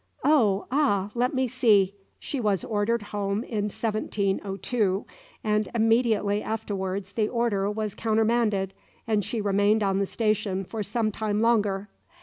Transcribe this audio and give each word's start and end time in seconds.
Oh, 0.23 0.65
ah, 0.71 1.11
let 1.13 1.35
me 1.35 1.47
see! 1.47 1.93
she 2.17 2.39
was 2.39 2.63
ordered 2.63 3.03
home 3.13 3.43
in 3.43 3.65
1702, 3.65 5.05
and 5.43 5.69
immediately 5.75 6.41
afterwards 6.41 7.11
the 7.11 7.29
order 7.29 7.69
was 7.69 7.93
countermanded 7.93 8.73
and 9.05 9.23
she 9.23 9.41
remained 9.41 9.83
on 9.83 9.99
the 9.99 10.07
station 10.07 10.63
for 10.65 10.81
some 10.81 11.11
time 11.11 11.39
longer. 11.39 11.87